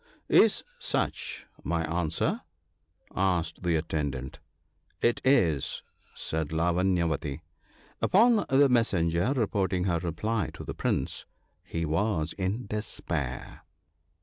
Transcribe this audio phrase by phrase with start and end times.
[0.43, 2.41] "Is such my answer?"
[3.15, 4.39] asked the attendant."
[5.03, 5.83] It is,"
[6.15, 7.41] said Lavanyavati.
[8.01, 11.27] Upon the messenger reporting her reply to the Prince,
[11.63, 13.61] he was in despair.